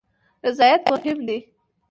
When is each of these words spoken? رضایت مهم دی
رضایت 0.45 0.81
مهم 0.91 1.19
دی 1.27 1.37